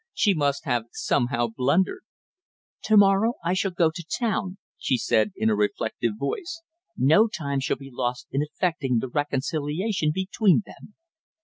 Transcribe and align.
She 0.15 0.33
must 0.33 0.65
have 0.65 0.85
somehow 0.93 1.45
blundered." 1.55 2.01
"To 2.85 2.97
morrow 2.97 3.35
I 3.45 3.53
shall 3.53 3.69
go 3.69 3.91
to 3.93 4.03
town," 4.03 4.57
she 4.79 4.97
said 4.97 5.31
in 5.35 5.47
a 5.51 5.55
reflective 5.55 6.13
voice. 6.17 6.63
"No 6.97 7.27
time 7.27 7.59
should 7.59 7.77
be 7.77 7.91
lost 7.93 8.25
in 8.31 8.41
effecting 8.41 8.97
the 8.97 9.09
reconciliation 9.09 10.11
between 10.11 10.63
them." 10.65 10.95